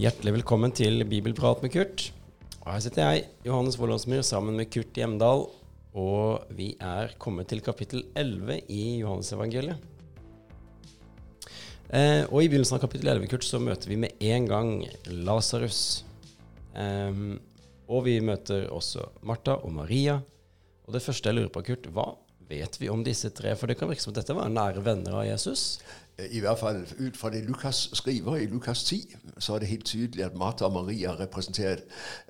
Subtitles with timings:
[0.00, 2.06] Hjertelig velkommen til Bibelprat med Kurt.
[2.62, 5.42] Og her sitter jeg, Johannes Vollandsmyr, sammen med Kurt Hjemdal.
[5.92, 9.76] Og vi er kommet til kapittel 11 i Johannesevangeliet.
[11.92, 14.72] Eh, og i begynnelsen av kapittel 11 Kurt, så møter vi med en gang
[15.28, 15.82] Lasarus.
[16.72, 17.20] Eh,
[17.92, 20.16] og vi møter også Martha og Maria.
[20.86, 22.14] Og det første jeg lurer på, Kurt, hva
[22.50, 23.54] vet vi om disse tre?
[23.56, 25.80] For det kan virke som at dette var nære venner av Jesus.
[26.20, 29.86] I hvert fall ut fra det Lukas skriver i Lukas 10, så er det helt
[29.86, 31.80] tydelig at Martha og Maria representerer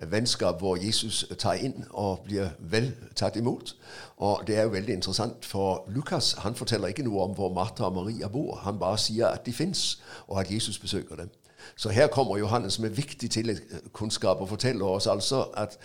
[0.03, 3.75] et vennskap hvor Jesus tar inn og blir vel tatt imot.
[4.17, 7.85] Og Det er jo veldig interessant, for Lukas han forteller ikke noe om hvor Martha
[7.85, 8.61] og Maria bor.
[8.63, 11.31] Han bare sier at de fins, og at Jesus besøker dem.
[11.77, 15.79] Så her kommer Johannes med viktig tilleggskunnskap og forteller oss altså at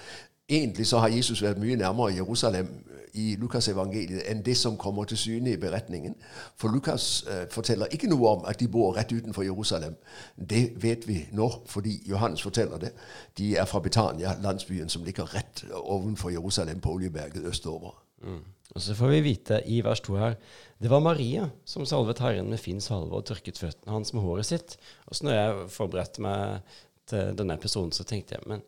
[0.49, 2.69] egentlig så har Jesus vært mye nærmere Jerusalem
[3.15, 6.17] i Lukasevangeliet enn det som kommer til syne i beretningen.
[6.59, 9.95] For Lukas eh, forteller ikke noe om at de bor rett utenfor Jerusalem.
[10.35, 12.91] Det vet vi nå, fordi Johannes forteller det.
[13.37, 17.95] De er fra Betania, landsbyen som ligger rett ovenfor Jerusalem, på Oljeberget østover.
[18.23, 18.43] Mm.
[18.75, 20.35] Og Så får vi vite i vers 2 her
[20.77, 24.45] det var Maria som salvet Herren med fin salve og tørket føttene hans med håret
[24.49, 24.75] sitt.
[25.07, 26.75] Og så når jeg forberedte meg
[27.07, 28.63] til denne episoden, så tenkte jeg men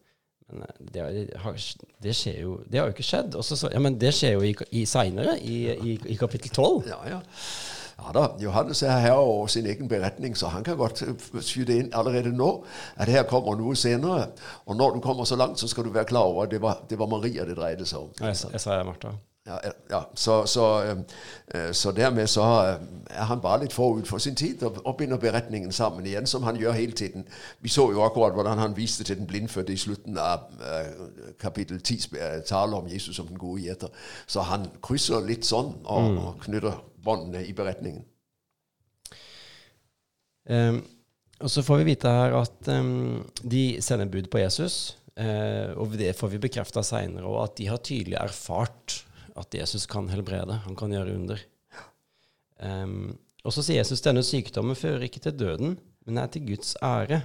[0.50, 1.58] men eh, det, har,
[2.04, 3.36] det, skjer jo Det har jo ikke skjedd.
[3.44, 6.88] Så, ja, men det skjer jo i, i seinere, i, i, i, kapittel 12.
[6.92, 7.22] Ja, ja.
[7.98, 11.80] Ja da, Johannes er her og sin egen beretning, så han kan godt eh, skyte
[11.82, 12.52] inn allerede nå
[12.96, 14.30] at her kommer noe senere.
[14.70, 16.84] Og når du kommer så langt, så skal du være klar over at det var,
[16.90, 18.14] det var Maria det dreide seg om.
[18.22, 19.18] Ja, jeg, jeg sa Martha.
[19.48, 19.58] Ja,
[19.90, 20.02] ja.
[20.16, 20.96] Så, så,
[21.56, 22.42] øh, så, dermed så
[23.10, 26.44] er han bare litt forut for sin tid og, og binder beretningen sammen igjen, som
[26.44, 27.28] han gjør hele tiden.
[27.60, 31.80] Vi så jo akkurat hvordan han viste til den blindfødte i slutten av uh, kapittel
[31.82, 33.88] 10 taler om Jesus som den gode gjeter.
[34.28, 36.18] Så han krysser litt sånn og, mm.
[36.18, 38.04] og knytter båndene i beretningen.
[40.50, 40.84] Um,
[41.40, 44.98] og så får vi vite her at um, de sender bud på Jesus.
[45.18, 49.07] Uh, og det får vi bekrefta seinere òg, at de har tydelig erfart
[49.38, 50.62] at Jesus kan helbrede.
[50.66, 51.42] Han kan gjøre under.
[52.58, 53.16] Um,
[53.46, 55.76] og så sier Jesus denne sykdommen fører ikke til døden,
[56.08, 57.22] men er til Guds ære.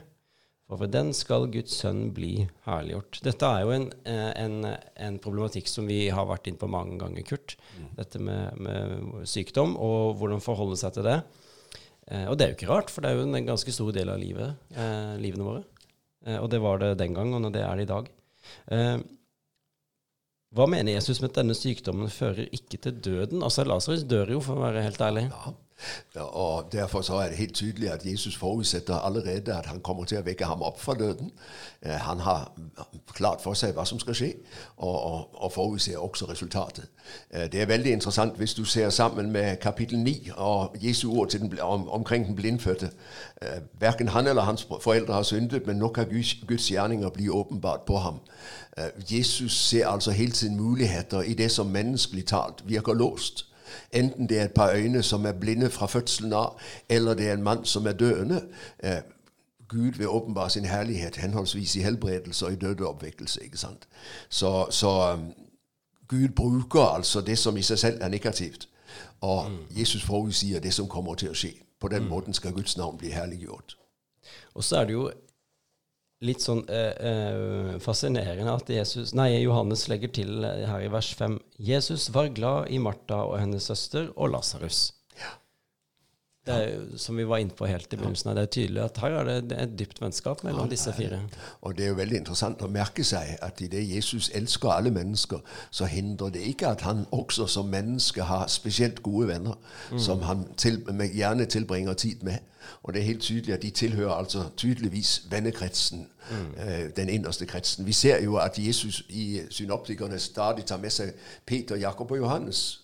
[0.70, 3.18] For ved den skal Guds sønn bli herliggjort.
[3.26, 4.54] Dette er jo en, eh, en,
[5.04, 7.56] en problematikk som vi har vært inn på mange ganger, Kurt.
[7.76, 7.90] Mm.
[7.98, 11.18] Dette med, med, sykdom og hvordan forholde seg til det.
[12.08, 14.14] Eh, og det er jo ikke rart, for det er jo en ganske stor del
[14.14, 15.62] av livet, eh, livene våre.
[16.24, 18.08] Eh, og det var det den gang, og det er det i dag.
[20.52, 23.40] Hva mener Jesus med at denne sykdommen fører ikke til døden?
[23.40, 25.26] Altså, Lasarus dør jo, for å være helt ærlig.
[25.32, 25.52] Ja.
[26.14, 30.24] Og Derfor er det helt tydelig at Jesus forutsetter allerede at han kommer til å
[30.26, 31.30] vekke ham opp fra døden.
[31.82, 32.52] Eh, han har
[33.14, 34.30] klart for seg hva som skal skje,
[34.76, 36.88] og, og, og forutser også resultatet.
[37.30, 41.28] Eh, det er veldig interessant hvis du ser sammen med kapittel 9 og Jesu ord
[41.28, 42.90] den, om, omkring den blindfødte.
[43.42, 47.28] Eh, verken han eller hans foreldre har syndet, men nå kan Guds, Guds gjerninger bli
[47.28, 48.20] åpenbart på ham.
[49.10, 53.51] Jesus ser altså hele tiden muligheter i det som menneskelig talt virker låst.
[53.92, 57.32] Enten det er et par øyne som er blinde fra fødselen av, eller det er
[57.32, 58.42] en mann som er døende.
[58.82, 59.02] Eh,
[59.68, 63.44] Gud vil åpenbare sin herlighet henholdsvis i helbredelse og i dødeoppvekkelse.
[63.44, 63.88] ikke sant?
[64.28, 65.32] Så, så um,
[66.08, 68.68] Gud bruker altså det som i seg selv er negativt,
[69.20, 69.58] og mm.
[69.80, 71.54] Jesus forutsier det som kommer til å skje.
[71.80, 72.08] På den mm.
[72.08, 73.78] måten skal Guds navn bli herliggjort.
[74.54, 75.10] Og så er det jo
[76.22, 81.10] litt sånn eh, eh, fascinerende at Jesus, nei, Johannes legger til eh, her i vers
[81.18, 84.84] 5 Jesus var glad i Martha og hennes søster og Lasarus.
[86.46, 89.10] Det er, som vi var inne på helt i begynnelsen, det er tydelig at her
[89.20, 91.20] er det et dypt vennskap mellom disse fire.
[91.60, 94.90] Og Det er jo veldig interessant å merke seg at i det Jesus elsker alle
[94.90, 95.38] mennesker,
[95.70, 99.54] så hindrer det ikke at han også som menneske har spesielt gode venner,
[99.92, 99.98] mm.
[99.98, 100.82] som han til,
[101.14, 102.38] gjerne tilbringer tid med.
[102.82, 106.62] Og det er helt tydelig at de tilhører altså tydeligvis vennekretsen, mm.
[106.66, 107.86] øh, den innerste kretsen.
[107.86, 111.14] Vi ser jo at Jesus i synoptikerne stadig tar med seg
[111.46, 112.81] Peter, Jakob og Johannes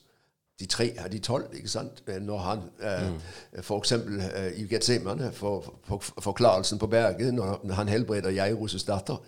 [0.60, 1.44] de tre av de tolv.
[1.54, 2.02] ikke sant?
[2.20, 3.18] Når han eh, mm.
[3.62, 3.92] f.eks.
[3.92, 9.22] Eh, i Getsemane, for, for, forklarelsen på berget, når han helbreder Jairus' datter.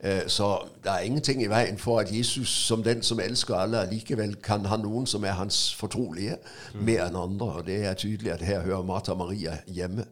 [0.00, 3.88] Eh, så det er ingenting i veien for at Jesus, som den som elsker alle,
[3.90, 6.38] likevel kan ha noen som er hans fortrolige,
[6.74, 6.84] mm.
[6.84, 7.46] mer enn andre.
[7.46, 10.06] Og det er tydelig at her hører Martha og Maria hjemme.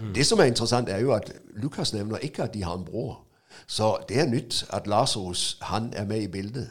[0.00, 0.14] Mm.
[0.14, 3.24] Det som er interessant, er jo at Lukas nevner ikke at de har en bror.
[3.66, 6.70] Så det er nytt at Lasarus er med i bildet.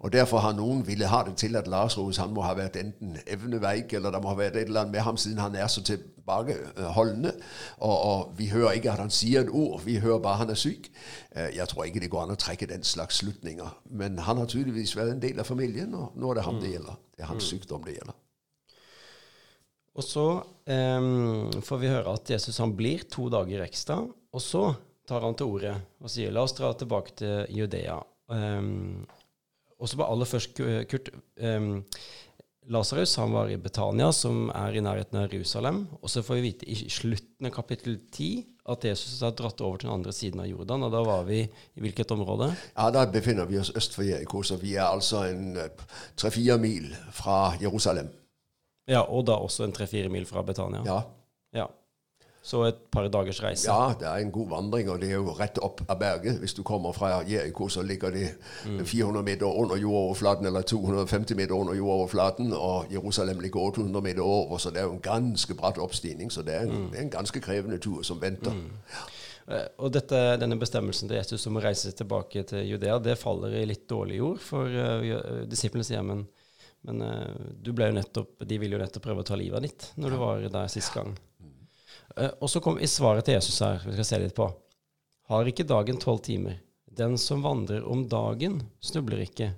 [0.00, 2.78] Og Derfor har noen ville ha det til at Lars Lasarus han må ha vært
[2.80, 5.68] enten evneveik, eller det må ha vært et eller annet med ham siden han er
[5.68, 7.34] så tilbakeholdende.
[7.84, 10.60] Og, og vi hører ikke at han sier et ord, vi hører bare han er
[10.60, 10.88] syk.
[11.36, 13.76] Eh, jeg tror ikke det går an å trekke den slags slutninger.
[13.92, 16.72] Men han har tydeligvis vært en del av familien, og nå er det ham det
[16.78, 17.04] gjelder.
[17.12, 18.16] Det er hans sykdom det gjelder.
[20.00, 24.70] Og så um, får vi høre at Jesus han blir to dager ekstra, og så
[25.10, 27.98] tar han til orde og sier la oss dra tilbake til Judea.
[28.30, 29.02] Um,
[29.80, 30.60] og så bare aller først,
[30.90, 31.08] Kurt.
[31.40, 31.84] Um,
[32.70, 35.86] Lasarus var i Betania, som er i nærheten av Jerusalem.
[36.02, 39.80] Og så får vi vite i slutten av kapittel 10 at Jesus har dratt over
[39.80, 40.84] til den andre siden av Jordan.
[40.86, 42.52] Og da var vi i hvilket område?
[42.76, 45.58] Ja, Da befinner vi oss øst for Jeriko, så vi er altså en
[46.16, 48.12] tre-fire mil fra Jerusalem.
[48.86, 50.82] Ja, Og da også en tre-fire mil fra Betania?
[50.86, 51.00] Ja.
[51.54, 51.66] ja.
[52.42, 53.68] Så et par dagers reise?
[53.68, 56.38] Ja, det er en god vandring, og det er jo rett opp av berget.
[56.40, 58.30] Hvis du kommer fra Jeriko, så ligger det
[58.64, 64.58] 400 meter under jordoverflaten, eller 250 meter under jordoverflaten, og Jerusalem ligger 800 meter over,
[64.58, 66.32] så det er jo en ganske bratt oppstigning.
[66.32, 66.94] Så det er en, mm.
[67.02, 68.56] en ganske krevende tur som venter.
[68.56, 68.72] Mm.
[69.50, 73.56] Eh, og dette, denne bestemmelsen til Jesus om å reise tilbake til Judea, det faller
[73.60, 76.22] i litt dårlig jord, for uh, disiplene sier men,
[76.86, 79.88] men uh, du ble jo nettopp, de ville jo nettopp prøve å ta livet ditt
[80.00, 81.16] når du var der sist gang.
[82.16, 84.48] Eh, og så kom i svaret til Jesus her, vi skal se litt på.
[85.30, 86.58] Har ikke dagen tolv timer?
[86.90, 89.52] Den som vandrer om dagen, snubler ikke.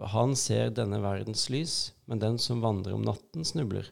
[0.00, 3.90] For han ser denne verdens lys, men den som vandrer om natten, snubler.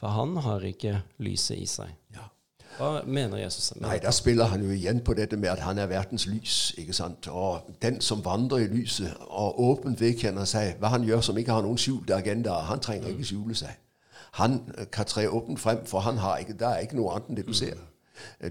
[0.00, 1.92] For han har ikke lyset i seg.
[2.16, 2.30] Ja.
[2.74, 3.68] Hva mener Jesus?
[3.76, 6.72] Mener Nei, Da spiller han jo igjen på dette med at han er verdens lys.
[6.80, 7.28] ikke sant?
[7.28, 11.54] Og den som vandrer i lyset og åpent vedkjenner seg hva han gjør som ikke
[11.54, 13.83] har noen skjulte agendaer, han trenger ikke skjule seg
[14.34, 17.28] han øh, kan tre åpent frem, for han har ikke, der er ikke noe annet
[17.28, 17.74] enn det du ser.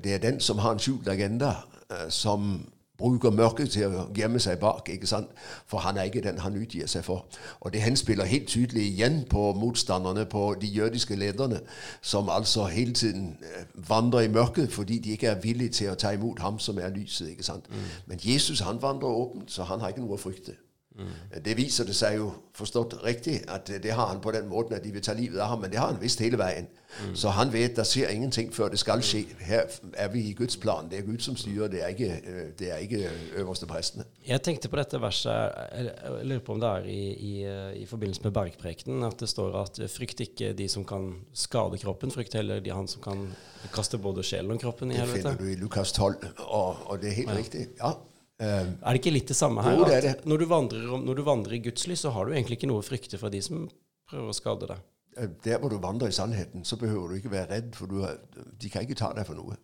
[0.03, 1.51] Det er den som har en skjult agenda,
[1.91, 4.89] øh, som bruker mørket til å gjemme seg bak.
[4.89, 5.27] ikke sant?
[5.67, 7.25] For han er ikke den han utgir seg for.
[7.59, 11.59] Og det henspiller helt tydelig igjen på motstanderne, på de jødiske lederne,
[12.01, 15.99] som altså hele tiden øh, vandrer i mørket fordi de ikke er villige til å
[15.99, 17.29] ta imot ham som er lyset.
[17.29, 17.69] ikke sant?
[17.69, 17.89] Mm.
[18.05, 20.55] Men Jesus han vandrer åpent, så han har ikke noe å frykte.
[20.93, 21.41] Mm.
[21.45, 24.83] Det viser det seg jo forstått riktig at det har han på den måten at
[24.83, 25.63] de vil ta livet av ham.
[25.63, 26.67] Men det har han visst hele veien.
[26.93, 27.15] Mm.
[27.17, 29.23] Så han vet det skjer ingenting før det skal skje.
[29.41, 29.65] Her
[29.97, 30.89] er vi i Guds plan.
[30.91, 33.09] Det er Gud som styrer, det er ikke, øh, det er ikke
[33.41, 34.05] øverste prestene.
[34.27, 35.33] Jeg tenkte på dette verset,
[35.73, 35.89] jeg
[36.29, 39.57] lurer på om det er i, i, øh, i forbindelse med bergprekenen, at det står
[39.63, 43.27] at frykt ikke de som kan skade kroppen, frykt heller de han som kan
[43.73, 45.17] kaste både sjelen og kroppen i helvete.
[45.17, 47.37] Det finner du i Lukas 12, og, og det er helt ja.
[47.37, 47.67] riktig.
[47.81, 47.95] Ja.
[48.43, 49.77] Uh, er det ikke litt det samme her?
[49.77, 50.13] Jo, det det.
[50.27, 52.83] Når, du vandrer, når, du vandrer, i Guds lys, så har du egentlig ikke noe
[52.83, 53.67] å frykte fra de som
[54.09, 54.81] prøver å skade deg.
[55.17, 58.17] Eh, der hvor du vandrer i sannheten, så behøver du ikke være redd, for har,
[58.61, 59.55] de kan ikke ta deg for noe.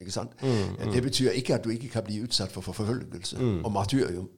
[0.00, 0.34] Ikke sant?
[0.42, 0.92] Mm, mm.
[0.92, 3.60] Det betyr ikke at du ikke kan bli utsatt for forfølgelse mm.
[3.64, 4.28] og martyrium.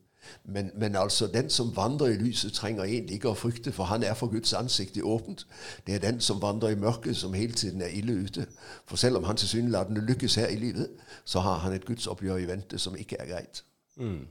[0.44, 4.02] Men, men, altså, den som vandrer i lyset, trenger egentlig ikke å frykte, for han
[4.02, 5.46] er for Guds ansikt i åpent.
[5.86, 8.46] Det er den som vandrer i mørket, som hele tiden er ille ute.
[8.86, 10.90] For selv om han tilsynelatende lykkes her i livet,
[11.24, 13.62] så har han et Guds oppgjør i vente som ikke er greit.
[14.00, 14.26] Mm.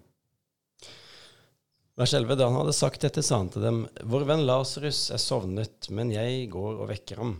[1.96, 2.36] Vers 11.
[2.36, 6.12] Da han hadde sagt dette, sa han til dem, Vår venn Lasarus er sovnet, men
[6.14, 7.38] jeg går og vekker ham.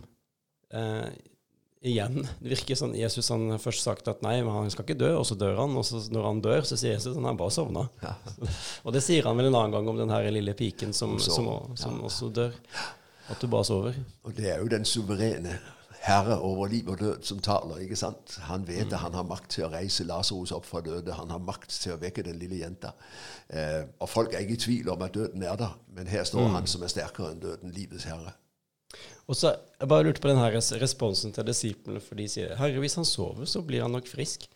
[0.72, 1.08] Eh,
[1.86, 5.26] igjen, det virker sånn Jesus han først sagt at nei, han skal ikke dø, og
[5.28, 5.76] så dør han.
[5.76, 7.86] Og så når han dør, så sier Jesus at han har bare sovna.
[8.02, 8.16] Ja.
[8.84, 11.52] og det sier han vel en annen gang om den her lille piken som, som,
[11.78, 12.56] som også dør.
[13.26, 13.96] At du bare sover.
[14.24, 15.58] Og det er jo den suverene
[16.06, 17.82] herre over liv og død som taler.
[17.82, 18.38] ikke sant?
[18.46, 21.14] Han vet at han har makt til å reise Lasarus opp fra døde.
[21.18, 22.94] Han har makt til å vekke den lille jenta.
[23.50, 26.48] Eh, og folk er ikke i tvil om at døden er der, men her står
[26.48, 26.58] mm.
[26.58, 28.36] han som er sterkere enn døden, livets herre.
[29.26, 30.46] Og så, Jeg bare lurte på denne
[30.80, 34.46] responsen til disiplene, for de sier herre, hvis han sover, så blir han nok frisk.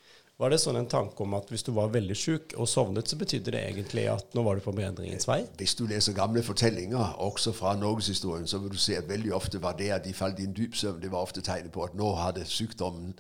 [0.41, 3.17] Var det sånn en tanke om at hvis du var veldig sjuk og sovnet, så
[3.21, 5.43] betydde det egentlig at nå var du på bedringens vei?
[5.61, 9.59] Hvis du leser gamle fortellinger, også fra norgeshistorien, så vil du se at veldig ofte
[9.61, 11.93] var det at de falt i en dyp søvn, det var ofte tegnet på at
[11.99, 13.11] nå hadde sykdommen,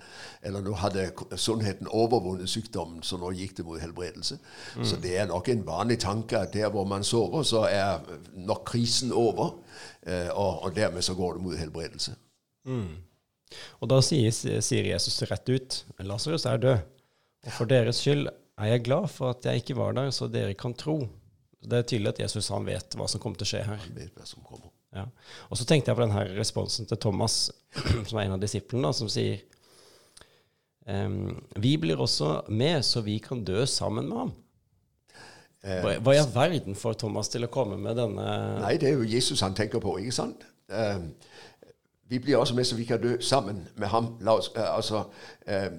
[0.41, 4.39] eller nå hadde sunnheten overvunnet sykdommen, så nå gikk det mot helbredelse.
[4.79, 4.87] Mm.
[4.89, 8.01] Så det er nok en vanlig tanke at der hvor man sover, så er
[8.33, 9.59] nok krisen over,
[10.07, 12.17] eh, og, og dermed så går det mot helbredelse.
[12.65, 12.97] Mm.
[13.85, 16.89] Og da sier, sier Jesus rett ut Lasarus er død.
[17.47, 18.29] Og for deres skyld
[18.61, 20.99] er jeg glad for at jeg ikke var der, så dere kan tro.
[21.61, 23.87] Det er tydelig at Jesus han vet hva som kommer til å skje her.
[24.97, 25.07] Ja.
[25.49, 27.51] Og så tenkte jeg på denne responsen til Thomas,
[28.09, 29.41] som er en av disiplene, som sier
[30.89, 34.33] um, Vi blir også med, så vi kan dø sammen med ham.
[35.61, 38.27] Eh, hva, hva i all verden får Thomas til å komme med denne
[38.63, 40.47] Nei, det er jo Jesus han tenker på, ikke sant?
[40.73, 41.11] Um,
[42.11, 44.15] vi blir også med, så vi kan dø sammen med ham.
[44.25, 45.05] Uh, altså,
[45.47, 45.71] uh,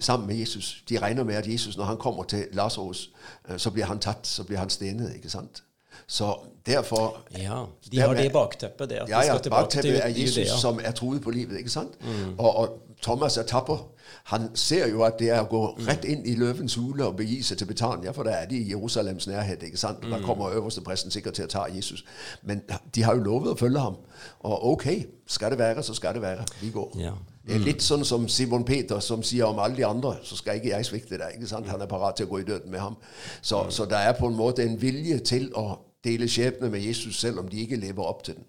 [0.00, 0.82] sammen med Jesus.
[0.88, 3.10] De regner med at Jesus, når han kommer til Lasarus,
[3.48, 5.14] øh, så blir han tatt, så blir han stenet.
[5.14, 5.62] ikke sant?
[6.06, 6.36] Så
[6.66, 10.04] derfor Ja, De har det bakteppet, det at ja, de ja, skal tilbake til bakteppet
[10.04, 10.56] er Jesus Judea.
[10.60, 11.58] som er truet på livet.
[11.58, 11.92] ikke sant?
[12.38, 12.68] Og, og
[13.02, 13.90] Thomas er tapper.
[14.24, 17.42] Han ser jo at det er å gå rett inn i løvens hule og begi
[17.42, 19.62] seg til Betania, for der er de i Jerusalems nærhet.
[19.62, 20.02] ikke sant?
[20.10, 22.04] Da kommer øverste presten sikkert til å ta Jesus.
[22.42, 22.62] Men
[22.94, 23.96] de har jo lovet å følge ham.
[24.40, 24.86] Og ok,
[25.26, 26.44] skal det være, så skal det være.
[26.60, 26.96] Vi går.
[26.98, 27.12] Ja.
[27.44, 30.56] Det er litt sånn som Simon Peter, som sier om alle de andre, så skal
[30.56, 31.34] ikke jeg svikte deg.
[31.36, 31.68] ikke sant?
[31.68, 32.96] Han er parat til å gå i døden med ham.
[33.44, 35.66] Så, så det er på en måte en vilje til å
[36.04, 38.46] dele skjebne med Jesus, selv om de ikke lever opp til den.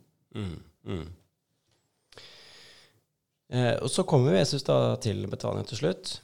[3.52, 6.16] Eh, og så kommer Jesus da til Betania til slutt.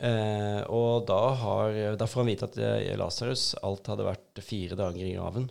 [0.00, 4.76] Eh, og da, har, da får han vite at eh, Lasarus alt hadde vært fire
[4.78, 5.48] dager i graven.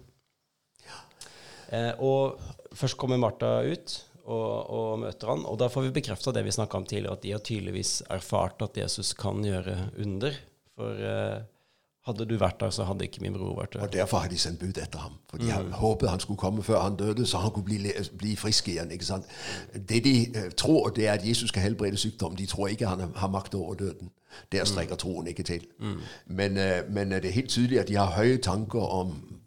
[1.69, 2.39] Eh, og
[2.73, 6.55] først kommer Martha ut og, og møter han, og da får vi bekrefta det vi
[6.55, 10.35] snakka om tidligere, at de har tydeligvis erfart at Jesus kan gjøre under.
[10.79, 11.39] For eh,
[12.07, 13.83] hadde du vært der, så hadde ikke min bror vært der.
[13.85, 15.17] Og derfor har de sendt bud etter ham.
[15.29, 18.35] For de har håpet han skulle komme før han døde, så han kunne bli, bli
[18.39, 18.91] frisk igjen.
[18.91, 19.27] ikke sant?
[19.73, 22.35] Det de eh, tror, det er at Jesus skal helbrede sykdom.
[22.35, 24.11] De tror ikke han har makt over døden.
[24.51, 25.65] Der strekker troen ikke til.
[26.25, 29.38] Men, eh, men det er helt tydelig at de har høye tanker om, eh,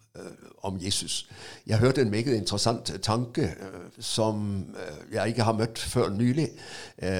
[0.62, 1.28] om Jesus.
[1.66, 4.66] Jeg hørte en meget interessant tanke eh, som
[5.12, 6.48] jeg ikke har møtt før nylig.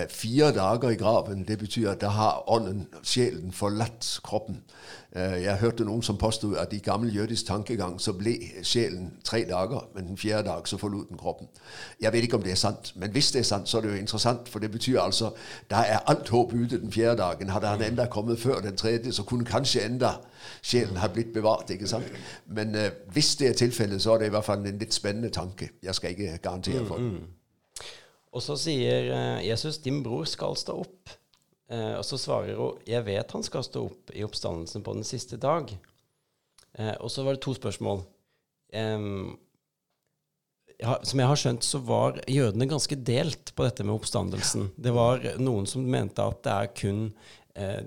[0.09, 4.63] Fire dager i graven, det betyr at da har ånden, sjelen, forlatt kroppen.
[5.17, 9.45] Eh, Jeg hørte noen som påstod at i gammel jødisk tankegang så ble sjelen tre
[9.49, 11.49] dager, men den fjerde dag så forlot den kroppen.
[12.01, 13.91] Jeg vet ikke om det er sant, men hvis det er sant, så er det
[13.91, 15.31] jo interessant, for det betyr altså
[15.71, 17.49] da er alt håp ute den fjerde dagen.
[17.49, 20.11] Hadde han enda kommet før den tredje, så kunne kanskje enda
[20.63, 21.71] sjelen ha blitt bevart.
[21.71, 22.09] ikke sant?
[22.47, 25.29] Men uh, hvis det er tilfellet, så er det i hvert fall en litt spennende
[25.31, 25.71] tanke.
[25.83, 27.21] Jeg skal ikke garantere for det.
[28.33, 31.22] Og så sier eh, Jesus, 'Din bror skal stå opp'.
[31.73, 35.05] Eh, og så svarer hun, 'Jeg vet han skal stå opp i oppstandelsen på den
[35.05, 35.77] siste dag'.
[36.79, 38.05] Eh, og så var det to spørsmål.
[38.73, 38.99] Eh,
[40.83, 44.73] som jeg har skjønt, så var jødene ganske delt på dette med oppstandelsen.
[44.77, 47.13] Det var noen som mente at det er kun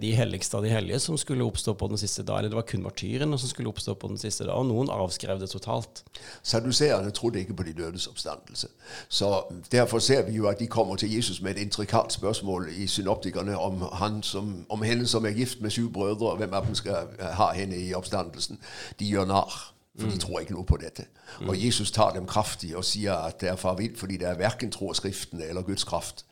[0.01, 2.38] de helligste av de hellige som skulle oppstå på den siste dag.
[2.38, 4.53] Eller det var kun martyrene som skulle oppstå på den siste dag.
[4.60, 6.03] Og noen avskrev det totalt.
[6.45, 8.69] Saduseerne trodde ikke på de dødes oppstandelse.
[9.10, 9.31] Så
[9.72, 13.57] Derfor ser vi jo at de kommer til Jesus med et intrikat spørsmål i synoptikerne
[13.57, 13.84] om,
[14.24, 17.51] som, om henne som er gift med syv brødre, og hvem av dem skal ha
[17.53, 18.60] henne i oppstandelsen.
[19.00, 21.05] De gjør narr, for de tror ikke noe på dette.
[21.47, 24.71] Og Jesus tar dem kraftig og sier at det er farvilt fordi det er verken
[24.71, 26.25] tro og Skriftene eller Guds kraft.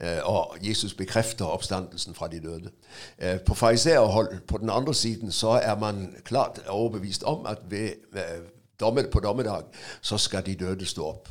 [0.00, 2.70] Eh, Og Jesus bekrefter oppstandelsen fra de døde.
[3.18, 7.90] Eh, På fariseerhold på den andre siden så er man klart overbevist om at ved
[8.14, 9.62] eh, på dommedag
[10.00, 11.28] så skal de døde stå opp.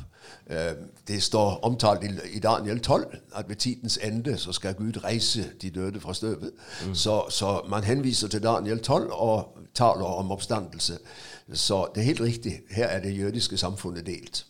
[0.50, 0.72] Eh,
[1.08, 5.70] Det står omtalt i- Daniel 12 at ved tidens ende så skal Gud reise de
[5.70, 6.50] døde fra støvet.
[6.94, 10.98] Så, så man henviser til Daniel 12 og taler om oppstandelse.
[11.52, 12.60] Så det er helt riktig.
[12.70, 14.46] Her er det jødiske samfunnet delt.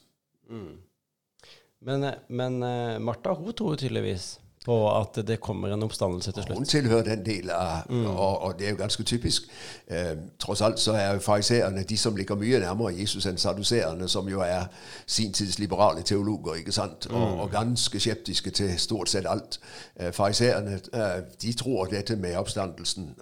[1.81, 4.41] Men, men eh, Martha hun tror tydeligvis
[4.71, 6.59] på at det kommer en oppstandelse til slutt.
[6.59, 9.49] Hun tilhører den del av, og, og det er jo ganske typisk.
[9.91, 14.09] Eh, tross alt så er jo fariseerne de som ligger mye nærmere Jesus enn saduserene,
[14.09, 14.69] som jo er
[15.07, 17.09] sin tids liberale teologer, ikke sant?
[17.11, 19.59] Og, og ganske skeptiske til stort sett alt.
[19.97, 23.15] Eh, fariseerne eh, de tror dette med oppstandelsen.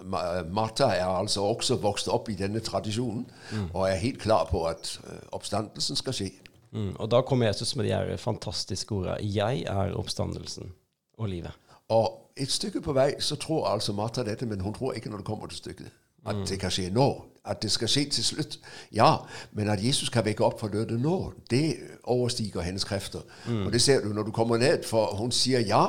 [0.51, 3.25] Martha er altså også vokst opp i denne tradisjonen,
[3.73, 4.99] og er helt klar på at
[5.33, 6.29] oppstandelsen skal skje.
[6.71, 6.93] Mm.
[7.01, 10.69] Og da kommer Jesus med de her fantastiske ordene 'Jeg er oppstandelsen
[11.19, 11.57] og livet'.
[11.89, 15.17] Og et stykke på vei så tror altså Martha dette, men hun tror ikke når
[15.17, 15.91] det kommer til stykket.
[16.25, 17.25] At det kan skje nå.
[17.45, 18.59] At det skal skje til slutt.
[18.93, 19.15] Ja,
[19.51, 23.19] men at Jesus kan vekke opp fra døde nå, det overstiger hennes krefter.
[23.65, 25.85] Og det ser du når du kommer ned, for hun sier ja.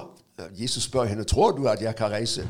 [0.56, 2.48] Jesus spør henne tror du at jeg kan reise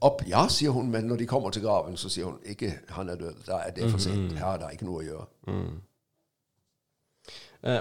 [0.00, 0.22] opp.
[0.28, 3.14] Ja, sier hun, men når de kommer til graven, så sier hun ikke han er
[3.14, 3.34] død.
[3.46, 4.32] Da er det for sent.
[4.38, 5.26] Her er det ikke noe å gjøre.
[5.48, 5.68] Eh,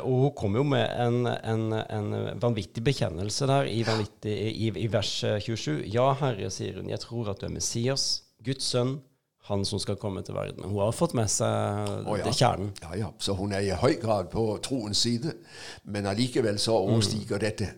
[0.02, 4.88] og hun kommer jo med en, en, en vanvittig bekjennelse der i, vanvittig, i, i
[4.92, 5.84] vers eh, 27.
[5.94, 8.98] Ja, Herre, sier hun, jeg tror at du er Messias, Guds sønn,
[9.46, 10.64] han som skal komme til verden.
[10.66, 12.32] Hun har fått med seg oh, ja.
[12.34, 12.72] kjernen.
[12.82, 13.10] Ja, ja.
[13.22, 15.36] Så hun er i høy grad på troens side,
[15.84, 17.70] men allikevel så overstiger dette.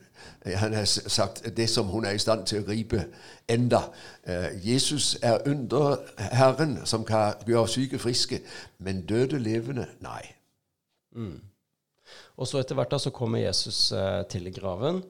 [0.45, 3.03] Eh, Han har sagt det som hun er i stand til å gripe
[3.49, 3.89] enda.
[4.23, 5.99] Eh, Jesus er under
[6.31, 8.41] Herren som kan gjøre syke friske,
[8.79, 10.23] men døde levende nei.
[12.37, 15.01] Og så etter hvert da så kommer Jesus eh, til graven,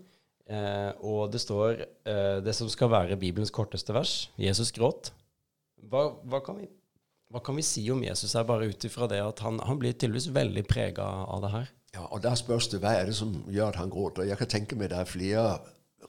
[0.47, 4.29] eh, og det står eh, det som skal være Bibelens korteste vers.
[4.39, 5.11] Jesus gråt.
[5.91, 6.69] Hva, hva, kan vi,
[7.31, 9.95] hva kan vi si om Jesus her, bare ut ifra det at han, han blir
[9.95, 11.73] tydeligvis veldig prega av det her?
[11.97, 14.27] Ja, og da spørs det hva er det som gjør at han gråter.
[14.27, 15.45] Jeg kan tenke meg det er flere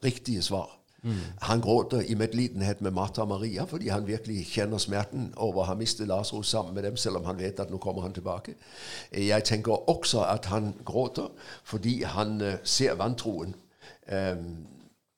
[0.04, 0.77] riktige svar.
[1.40, 5.68] Han gråter i medlidenhet med Martha og Maria fordi han virkelig kjenner smerten over å
[5.70, 8.56] ha mistet Lasarus sammen med dem, selv om han vet at nå kommer han tilbake.
[9.12, 11.30] Jeg tenker også at han gråter
[11.64, 13.54] fordi han eh, ser vantroen
[14.08, 14.36] eh,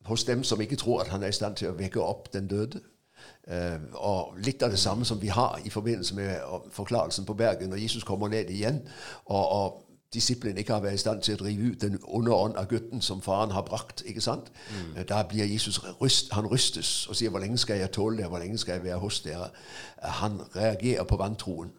[0.04, 2.49] hos dem som ikke tror at han er i stand til å vekke opp den
[2.49, 2.80] døde.
[3.50, 7.34] Uh, og litt av det samme som vi har i forbindelse med uh, forklarelsen på
[7.34, 8.78] Bergen, når Jesus kommer ned igjen,
[9.25, 12.57] og, og disiplene ikke har vært i stand til å drive ut den onde ånd
[12.59, 14.02] av gutten som faren har brakt.
[14.07, 14.52] ikke sant?
[14.71, 14.97] Mm.
[14.97, 18.26] Uh, da blir Jesus ryst, han rystes og sier 'Hvor lenge skal jeg tåle det?
[18.26, 19.50] Hvor lenge skal jeg være hos dere?'
[20.02, 21.71] han reagerer på vantroen.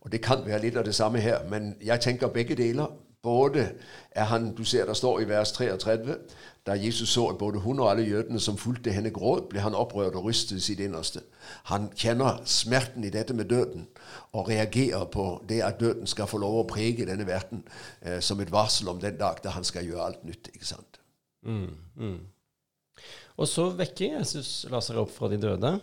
[0.00, 2.86] Og Det kan være litt av det samme her, men jeg tenker begge deler.
[3.24, 3.70] Både
[4.12, 6.18] er han, Du ser det står i vers 33
[6.64, 9.74] da Jesus så at både hun og alle jødene som fulgte henne, gråt, ble han
[9.76, 11.20] opprørt og rystet i sitt innerste.
[11.68, 13.84] Han kjenner smerten i dette med døden
[14.32, 17.66] og reagerer på det at døden skal få lov å prege denne verden
[18.00, 20.48] eh, som et varsel om den dag da han skal gjøre alt nytt.
[20.54, 21.00] ikke sant?
[21.44, 22.20] Mm, mm.
[23.36, 25.76] Og så vekker Jesus Laser opp fra de døde.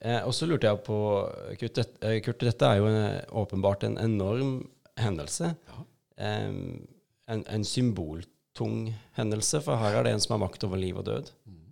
[0.00, 0.98] Eh, og så lurte jeg på
[1.60, 4.62] Kurt, dette, eh, Kurt, dette er jo en, åpenbart en enorm
[4.96, 5.52] hendelse.
[5.68, 5.84] Ja.
[6.20, 11.06] En, en symboltung hendelse, for her er det en som har makt over liv og
[11.08, 11.30] død.
[11.48, 11.64] Mm.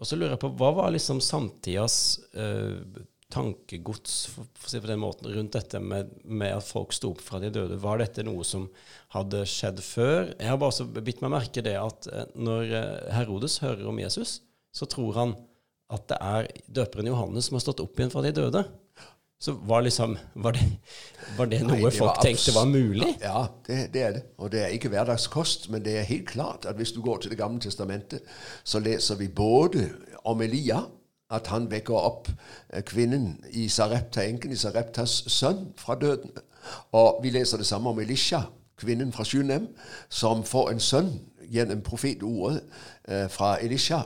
[0.00, 1.96] Og så lurer jeg på, hva var liksom samtidas
[2.34, 3.02] eh,
[3.34, 7.50] tankegods for, for, den måten, rundt dette med, med, at folk sto opp fra de
[7.54, 7.78] døde?
[7.82, 8.66] Var dette noe som
[9.14, 10.32] hadde skjedd før?
[10.38, 14.00] Jeg har bare så bitt meg merke det at eh, når eh, Herodes hører om
[14.02, 14.40] Jesus,
[14.74, 15.36] så tror han
[15.94, 16.48] at det er
[16.80, 18.64] døperen Johannes som har stått opp igjen fra de døde.
[19.40, 20.64] Så var, liksom, var, det,
[21.36, 23.10] var det, noe Nei, det folk tenkte var mulig?
[23.20, 24.22] Ja, det, det, er det.
[24.38, 27.34] Og det er ikke hverdagskost, men det er helt klart at hvis du går til
[27.34, 28.24] Det gamle testamentet,
[28.64, 29.88] så leser vi både
[30.24, 30.80] om Elia,
[31.34, 36.30] at han vekker opp eh, kvinnen i Sarepta, enken i Sareptas sønn fra døden.
[36.96, 38.44] Og vi leser det samme om Elisha,
[38.80, 39.68] kvinnen fra Sjunem,
[40.08, 41.12] som får en sønn
[41.50, 42.62] gjennom profetordet
[43.08, 44.00] eh, fra Elisha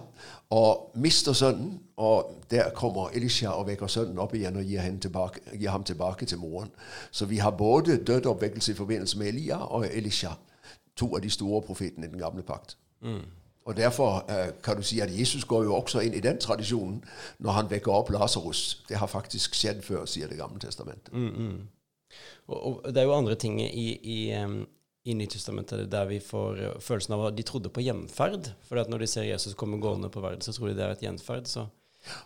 [0.51, 1.81] og mister sønnen.
[1.97, 6.27] Og der kommer Elisha og vekker sønnen opp igjen og gir, tilbake, gir, ham tilbake
[6.27, 6.71] til moren.
[7.11, 10.31] Så vi har både dødeoppvekkelse i forbindelse med Elia og Elisha.
[10.97, 12.77] To av de store profetene i den gamle pakt.
[13.01, 13.25] Mm.
[13.69, 17.03] Og Derfor uh, kan du si at Jesus går jo også inn i den tradisjonen
[17.39, 18.85] når han vekker opp Lasarus.
[18.89, 21.13] Det har faktisk skjedd før, sier Det gamle testamentet.
[21.13, 21.69] Mm, mm.
[22.47, 24.67] Og, og, Det er jo andre ting i, i, um,
[25.09, 28.53] i Nytestamentet der vi får uh, følelsen av at de trodde på gjenferd.
[28.69, 31.07] For når de ser Jesus komme gående på verden, så tror de det er et
[31.07, 31.49] gjenferd.
[31.49, 31.67] Så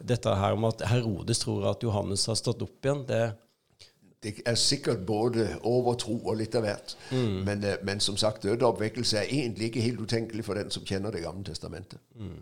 [0.03, 3.25] dette her om at Herodes tror at Johannes har stått opp igjen, det
[4.23, 6.93] det er sikkert både overtro og litt av hvert.
[7.11, 7.41] Mm.
[7.43, 11.11] Men, uh, men, som sagt, dødeoppvekkelse er egentlig ikke helt utenkelig for den som kjenner
[11.11, 11.99] Det gamle testamentet.
[12.15, 12.39] Mm.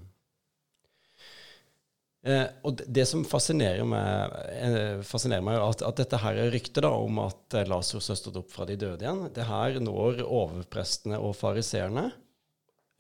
[2.21, 6.83] Eh, og det, som fascinerer meg, eh, fascinerer meg at, at, dette her er ryktet
[6.85, 10.21] da, om at eh, Lasarus har stått opp fra de døde igjen, det her når
[10.27, 12.11] overprestene og fariseerne.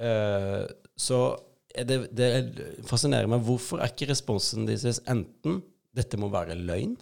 [0.00, 0.64] Eh,
[0.96, 1.20] så
[1.86, 2.30] det, det,
[2.88, 3.44] fascinerer meg.
[3.44, 5.60] Hvorfor er ikke responsen deres enten
[5.94, 6.96] 'dette må være løgn',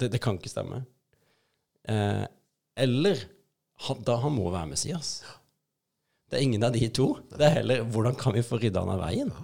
[0.00, 0.84] det, det kan ikke stemme,
[1.90, 2.24] eh,
[2.76, 3.20] eller
[3.84, 5.18] han, da han må være Messias.
[6.30, 7.18] Det er ingen av de to.
[7.36, 9.34] Det er heller 'hvordan kan vi få rydda han av veien'?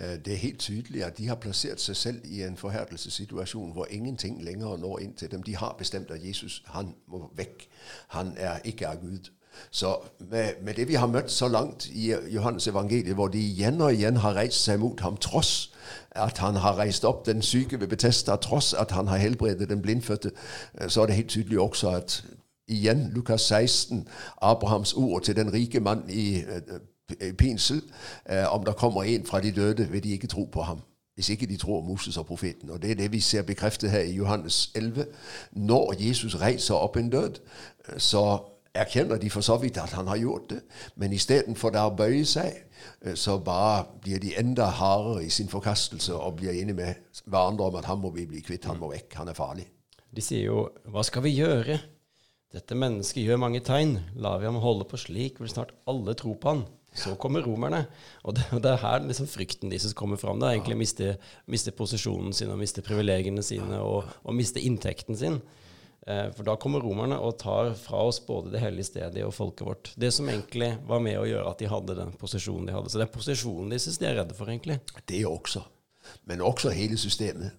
[0.00, 3.86] Øh, det er helt tydelig at de har plassert seg selv i en forherdelsessituasjon hvor
[3.90, 5.42] ingenting lenger når inn til dem.
[5.42, 7.68] De har bestemt at Jesus han må vekk.
[8.08, 9.30] Han er ikke av Gud.
[9.70, 13.80] Så med, med, det vi har møtt så langt i Johannes evangeliet, hvor de igjen
[13.80, 15.72] og igjen har reist seg mot ham, tross
[16.10, 19.82] at han har reist opp den syke ved Betesta, tross at han har helbredet den
[19.82, 20.30] blindfødte,
[20.80, 22.24] øh, så er det helt tydelig også at
[22.68, 24.08] igjen Lukas 16,
[24.42, 26.80] Abrahams ord til den rike mannen i øh,
[27.38, 27.82] pinsel.
[28.30, 30.80] Eh, om der kommer en fra de døde, vil de ikke tro på ham.
[31.14, 32.70] Hvis ikke de tror Moses og profeten.
[32.70, 35.06] Og Det er det vi ser bekreftet her i Johannes 11.
[35.52, 37.40] Når Jesus reiser opp en død,
[37.88, 38.38] eh, så
[38.74, 40.60] erkjenner de for så vidt at han har gjort det.
[40.96, 42.52] Men istedenfor å bøye seg,
[43.14, 46.94] så bare blir de enda hardere i sin forkastelse og blir enige med
[47.26, 49.66] hverandre om at han må vi bli kvitt, han må vekk, han er farlig.
[50.16, 51.78] De sier jo 'hva skal vi gjøre'?
[52.50, 53.92] Dette mennesket gjør mange tegn.
[54.18, 56.64] Lar vi ham holde på slik, vil snart alle tro på han.
[56.96, 57.84] Så kommer romerne.
[58.26, 60.40] Og det, og det er her liksom frykten deres kommer fram.
[60.40, 61.14] Det er egentlig miste,
[61.50, 65.38] miste posisjonen sin og miste privilegiene sine og, og miste inntekten sin.
[66.06, 69.66] Eh, for da kommer romerne og tar fra oss både det hellige stedet og folket
[69.66, 69.92] vårt.
[70.00, 72.92] Det som egentlig var med å gjøre at de hadde den posisjonen de hadde.
[72.92, 74.80] Så det er posisjonen deres de er redde for, egentlig.
[75.04, 75.62] Det er også.
[76.26, 77.54] Men også hele systemet.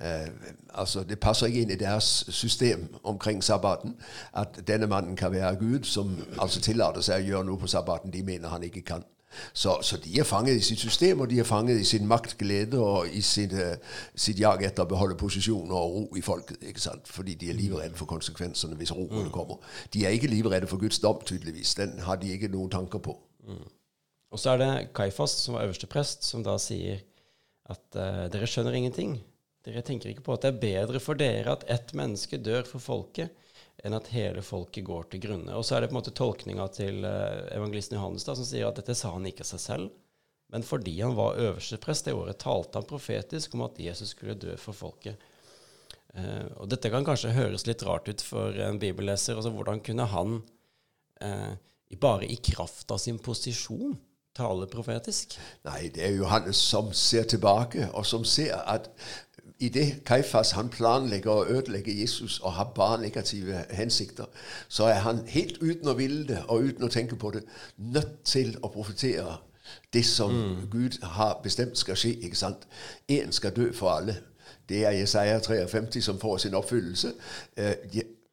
[0.00, 0.26] Uh,
[0.74, 3.94] altså Det passer ikke inn i deres system omkring sabbaten
[4.34, 8.10] at denne mannen kan være Gud, som altså tillater seg å gjøre noe på sabbaten
[8.10, 9.04] de mener han ikke kan.
[9.52, 12.78] Så, så, de er fanget i sitt system, og de er fanget i sin maktglede
[12.78, 13.74] og i sitt, uh,
[14.14, 16.62] sitt jag etter å beholde posisjon og ro i folket.
[16.62, 17.08] ikke sant?
[17.08, 19.32] Fordi de er livredde for konsekvensene hvis roen mm.
[19.34, 19.62] kommer.
[19.94, 21.74] De er ikke livredde for Guds dom, tydeligvis.
[21.78, 23.18] Den har de ikke noen tanker på.
[23.46, 23.66] Mm.
[24.34, 27.02] Og så er det Kaifas, som var øverste prest, som da sier
[27.70, 29.18] at uh, dere skjønner ingenting.
[29.64, 32.84] Dere tenker ikke på at det er bedre for dere at ett menneske dør for
[32.84, 33.32] folket,
[33.84, 35.56] enn at hele folket går til grunne.
[35.56, 38.68] Og så er det på en måte tolkninga til uh, evangelisten Johannes da, som sier
[38.68, 39.92] at dette sa han ikke av seg selv,
[40.52, 44.36] men fordi han var øverste prest det året, talte han profetisk om at Jesus skulle
[44.38, 45.20] dø for folket.
[46.14, 49.34] Eh, og dette kan kanskje høres litt rart ut for en bibelleser.
[49.34, 50.42] altså Hvordan kunne han,
[51.20, 51.54] eh,
[51.98, 53.98] bare i kraft av sin posisjon,
[54.34, 55.36] tale profetisk?
[55.64, 58.90] Nei, det er Johannes som ser tilbake, og som ser at
[59.58, 64.24] i det Kaifas han planlegger å ødelegge Jesus og har bare negative hensikter,
[64.68, 67.44] så er han helt uten å ville det og uten å tenke på det,
[67.78, 69.36] nødt til å profetere
[69.92, 70.68] det som mm.
[70.70, 72.16] Gud har bestemt skal skje.
[72.20, 72.66] ikke sant?
[73.10, 74.16] Én skal dø for alle.
[74.68, 77.12] Det er Jesaja 53 som får sin oppfyllelse.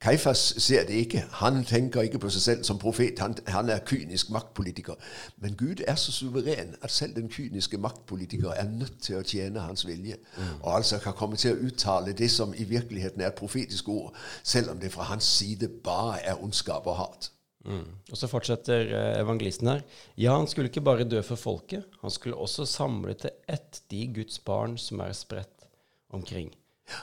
[0.01, 1.23] Kaifas ser det ikke.
[1.31, 3.19] Han tenker ikke på seg selv som profet.
[3.21, 4.97] Han, han, er kynisk maktpolitiker.
[5.37, 9.61] Men Gud er så suveren at selv den kyniske maktpolitiker er nødt til å tjene
[9.61, 10.17] hans vilje.
[10.37, 10.55] Mm.
[10.63, 14.17] Og altså kan komme til å uttale det som i virkeligheten er et profetisk ord,
[14.43, 17.29] selv om det fra hans side bare er ondskap og hat.
[17.65, 17.85] Mm.
[18.09, 19.85] Og så fortsetter eh, evangelisten her.
[20.17, 24.07] Ja, han skulle ikke bare dø for folket, han skulle også samle til ett de
[24.15, 25.69] Guds barn som er spredt
[26.09, 26.49] omkring.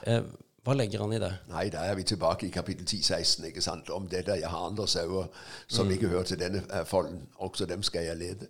[0.02, 0.24] Eh,
[0.68, 1.30] hva legger han i det?
[1.48, 3.90] Nei, Da er vi tilbake i kapittel 10-16, ikke sant?
[3.90, 4.32] om dette.
[4.36, 5.26] Jeg har andre sauer
[5.66, 5.92] som mm.
[5.92, 7.22] ikke hører til denne uh, folden.
[7.36, 8.46] Også dem skal jeg lede.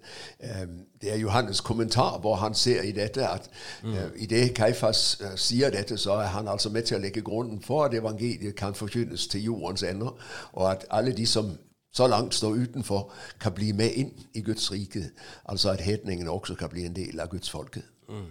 [1.01, 3.51] Det er Johannes' kommentar hvor han ser i dette at
[3.83, 3.93] mm.
[3.93, 7.23] uh, i det Kaifas uh, sier dette, så er han altså med til å legge
[7.23, 10.19] grunnen for at evangeliet kan forkynnes til jordens ender,
[10.53, 11.55] og at alle de som
[11.93, 15.11] så langt står utenfor, kan bli med inn i Guds rike.
[15.45, 17.83] Altså at hedningene også kan bli en del av Guds folke.
[18.09, 18.31] Mm.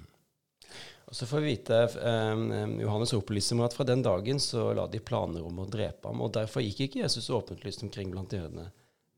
[1.08, 4.90] Og Så får vi vite um, Johannes opplyser om at fra den dagen så la
[4.92, 6.24] de planer om å drepe ham.
[6.26, 8.68] og Derfor gikk ikke Jesus åpent lyst omkring blant jødene,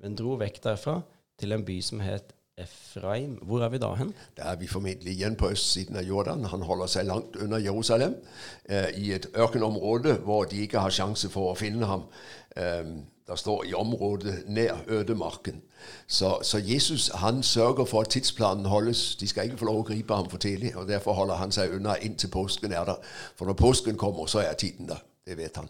[0.04, 1.00] men dro vekk derfra
[1.40, 3.38] til en by som het Efraim.
[3.48, 4.12] Hvor er vi da hen?
[4.38, 6.46] Da er vi formentlig igjen på østsiden av Jordan.
[6.52, 8.18] Han holder seg langt under Jerusalem,
[8.68, 12.06] eh, i et ørkenområde hvor de ikke har sjanse for å finne ham.
[12.56, 12.92] Eh,
[13.30, 15.62] det står i området nær ødemarken.
[16.08, 19.16] Så, så, Jesus han sørger for at tidsplanen holdes.
[19.16, 20.74] De skal ikke få lov å gripe ham for tidlig.
[20.78, 22.98] og Derfor holder han seg unna inntil påsken er der.
[23.38, 25.04] For når påsken kommer, så er tiden der.
[25.26, 25.70] Det vet han.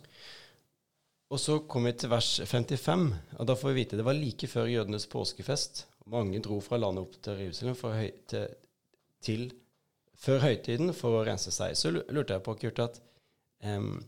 [1.30, 3.04] Og Så kommer vi til vers 55,
[3.38, 5.86] og da får vi vite det var like før jødenes påskefest.
[6.10, 8.48] Mange dro fra landet opp til Jerusalem høy, til,
[9.22, 9.52] til,
[10.17, 11.76] før høytiden for å rense seg.
[11.78, 12.98] Så lurte jeg på, Kurt, at
[13.62, 14.00] um,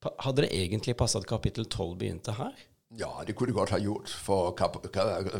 [0.00, 2.54] hadde det egentlig passa at kapittel 12 begynte her?
[2.98, 4.76] Ja, det kunne de godt ha gjort, for kap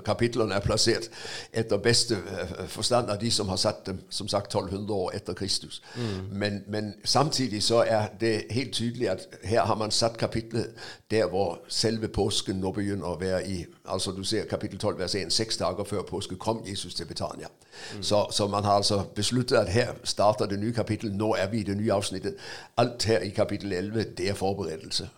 [0.04, 1.08] kapitlene er plassert
[1.52, 5.34] etter beste eh, forstand av de som har satt dem, som sagt 1200 år etter
[5.34, 5.82] Kristus.
[5.96, 6.28] Mm.
[6.30, 10.70] Men, men, samtidig så er det helt tydelig at her har man satt kapitlet
[11.10, 15.14] der hvor selve påsken nå begynner å være i Altså du ser kapittel 12 vers
[15.14, 17.48] 1, seks dager før påske kom Jesus til Betania.
[17.96, 18.02] Mm.
[18.02, 21.60] Så, så, man har altså besluttet at her starter det nye kapittel, nå er vi
[21.60, 22.36] i det nye avsnittet.
[22.76, 25.08] Alt her i kapittel 11, det er forberedelse.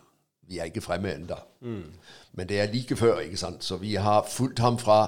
[0.48, 1.36] Vi er ikke fremme ennå.
[1.60, 1.82] Mm.
[2.34, 3.64] Men det er like før, ikke sant?
[3.64, 5.02] Så vi har fulgt ham fra,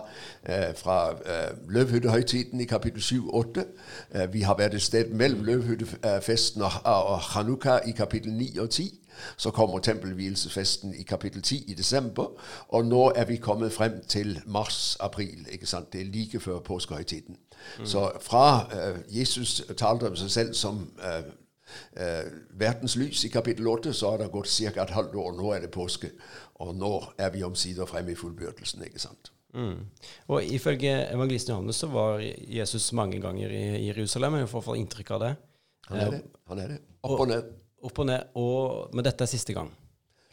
[0.49, 3.17] uh, fra uh, løvhyttehøytiden i kapittel 7-8.
[3.37, 3.53] Uh,
[4.15, 8.71] øh, vi har vært et sted mellom løvhyttefesten og, og Hanukka i kapittel 9 og
[8.71, 9.01] 10.
[9.37, 12.27] Så kommer tempelvielsesfesten i kapittel 10 i desember.
[12.69, 15.47] Og nå er vi kommet frem til mars-april.
[15.53, 15.93] ikke sant?
[15.93, 17.37] Det er like før påskehøytiden.
[17.79, 17.87] Mm.
[17.87, 18.67] Så fra
[19.11, 20.89] Jesus talte om seg selv som
[21.97, 22.25] eh,
[22.59, 24.83] verdens lys i kapittel 8, så har det gått ca.
[24.83, 25.33] et halvt år.
[25.33, 26.11] Nå er det påske.
[26.63, 28.85] Og nå er vi omsider fremme i fullbyrdelsen.
[28.87, 29.33] ikke sant?
[29.55, 29.87] Mm.
[30.29, 34.35] Og Ifølge evangelisten Johannes så var Jesus mange ganger i Jerusalem.
[34.35, 35.37] Jeg får få inntrykk av det.
[35.89, 36.23] Han er det.
[36.49, 36.79] Han er det.
[37.03, 37.49] Opp og ned.
[37.83, 38.21] Opp og ned.
[38.35, 39.71] Og, men dette er siste gang.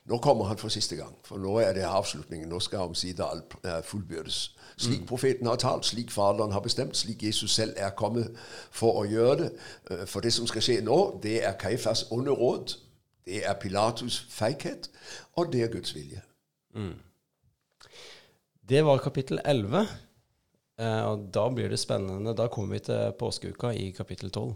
[0.10, 2.50] Nå kommer han for siste gang, for nå er det avslutningen.
[2.50, 4.56] Nå skal omsider alt uh, fullbyrdes.
[4.78, 5.08] Slik mm.
[5.08, 8.34] profeten har talt, slik Faderen har bestemt, slik Jesus selv er kommet
[8.72, 9.52] for å gjøre det.
[9.92, 12.74] Uh, for det som skal skje nå, det er Kaifas onde råd.
[13.26, 14.90] Det er Pilatus' feighet,
[15.38, 16.24] og det er Guds vilje.
[16.74, 16.98] Mm.
[18.70, 19.86] Det var kapittel 11.
[20.82, 22.34] Eh, og da blir det spennende.
[22.38, 24.54] Da kommer vi til påskeuka i kapittel 12.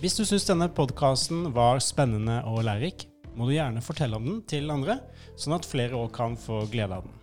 [0.00, 4.42] Hvis du syns denne podkasten var spennende og lærerik, må du gjerne fortelle om den
[4.50, 4.98] til andre,
[5.40, 7.14] sånn at flere òg kan få glede av den.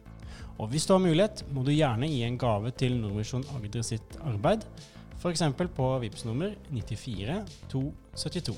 [0.61, 4.17] Og hvis du har mulighet, må du gjerne gi en gave til Nordvisjon Agder sitt
[4.25, 4.65] arbeid,
[5.21, 5.43] f.eks.
[5.75, 8.55] på VIPS nummer 94 272.